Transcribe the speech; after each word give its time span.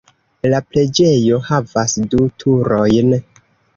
La 0.53 0.61
preĝejo 0.69 1.39
havas 1.49 1.95
du 2.15 2.23
turojn. 2.45 3.15